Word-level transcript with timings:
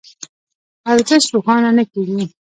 ارزش 0.91 1.23
روښانه 1.33 1.69
نه 1.77 1.83
کېږي. 1.91 2.23